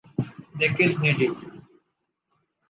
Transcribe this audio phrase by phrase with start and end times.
[0.57, 1.37] Their kids need it